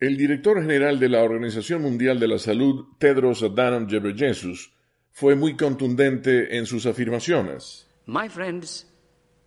[0.00, 4.72] El director general de la Organización Mundial de la Salud, Tedros Adhanom Ghebreyesus,
[5.12, 7.86] fue muy contundente en sus afirmaciones.
[8.06, 8.86] My friends,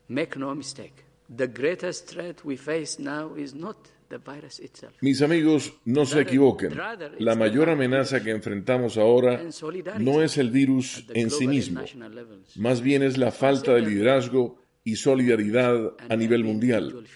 [0.08, 1.06] make no mistake.
[1.36, 3.78] The greatest threat we face now is not
[4.10, 4.94] the virus itself.
[5.02, 6.78] Mis amigos, no se equivoquen.
[7.18, 9.42] La mayor amenaza que enfrentamos ahora
[9.98, 11.82] no es el virus en sí mismo.
[12.58, 17.08] Más bien es la falta de liderazgo y solidaridad a nivel mundial.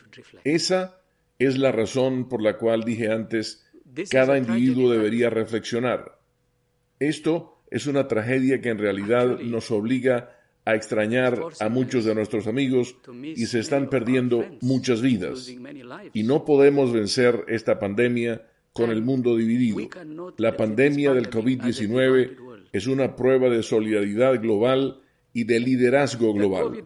[0.44, 0.97] Esa
[1.40, 3.66] es la razón por la cual dije antes,
[4.10, 6.20] cada individuo debería reflexionar.
[7.00, 10.32] Esto es una tragedia que en realidad nos obliga
[10.66, 15.50] a extrañar a muchos de nuestros amigos y se están perdiendo muchas vidas.
[16.14, 19.78] Y no podemos vencer esta pandemia con el mundo dividido.
[20.38, 25.02] La pandemia del COVID-19 es una prueba de solidaridad global
[25.38, 26.84] y de liderazgo global.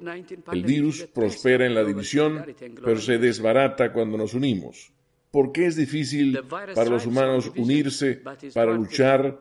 [0.51, 2.45] El virus prospera en la división,
[2.83, 4.91] pero se desbarata cuando nos unimos.
[5.31, 6.37] ¿Por qué es difícil
[6.75, 8.21] para los humanos unirse
[8.53, 9.39] para luchar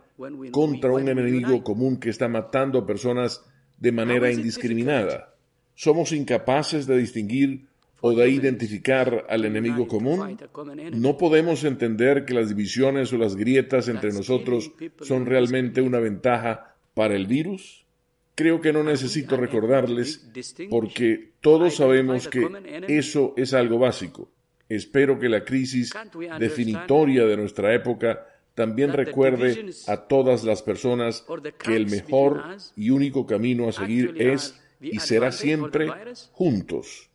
[0.52, 3.44] contra un enemigo común que está matando a personas
[3.78, 5.34] de manera indiscriminada?
[5.74, 7.66] ¿Somos incapaces de distinguir
[8.02, 10.38] o de identificar al enemigo común?
[10.92, 16.76] ¿No podemos entender que las divisiones o las grietas entre nosotros son realmente una ventaja
[16.94, 17.89] para el virus?
[18.34, 20.26] Creo que no necesito recordarles
[20.70, 22.48] porque todos sabemos que
[22.88, 24.30] eso es algo básico.
[24.68, 25.92] Espero que la crisis
[26.38, 31.24] definitoria de nuestra época también recuerde a todas las personas
[31.58, 35.90] que el mejor y único camino a seguir es y será siempre
[36.32, 37.10] juntos.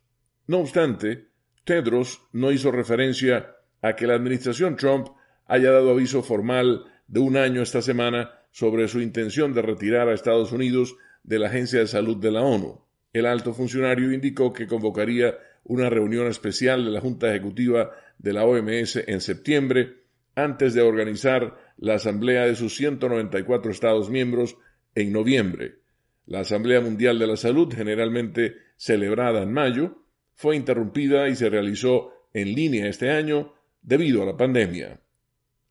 [0.46, 1.28] No obstante,
[1.64, 5.08] Tedros no hizo referencia a que la administración Trump
[5.46, 10.14] haya dado aviso formal de un año esta semana sobre su intención de retirar a
[10.14, 12.80] Estados Unidos de la Agencia de Salud de la ONU.
[13.12, 18.46] El alto funcionario indicó que convocaría una reunión especial de la Junta Ejecutiva de la
[18.46, 19.96] OMS en septiembre,
[20.34, 24.56] antes de organizar la Asamblea de sus 194 Estados miembros
[24.94, 25.80] en noviembre.
[26.24, 29.98] La Asamblea Mundial de la Salud, generalmente celebrada en mayo,
[30.32, 33.52] fue interrumpida y se realizó en línea este año
[33.82, 34.98] debido a la pandemia.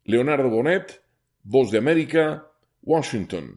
[0.03, 1.01] Leonardo Bonet,
[1.41, 2.51] Voz de América,
[2.85, 3.53] Washington.